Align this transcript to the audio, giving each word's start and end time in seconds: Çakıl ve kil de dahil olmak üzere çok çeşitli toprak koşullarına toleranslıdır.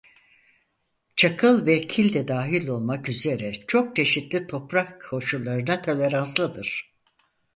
Çakıl 1.15 1.65
ve 1.65 1.81
kil 1.81 2.13
de 2.13 2.27
dahil 2.27 2.67
olmak 2.67 3.09
üzere 3.09 3.53
çok 3.67 3.95
çeşitli 3.95 4.47
toprak 4.47 5.01
koşullarına 5.09 5.81
toleranslıdır. 5.81 6.93